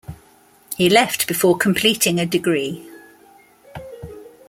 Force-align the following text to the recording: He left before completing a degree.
He 0.77 0.89
left 0.89 1.27
before 1.27 1.55
completing 1.59 2.19
a 2.19 2.25
degree. 2.25 2.89